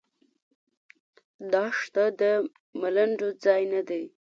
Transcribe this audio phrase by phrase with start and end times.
[1.51, 2.21] دښته د
[2.79, 4.03] ملنډو ځای نه دی.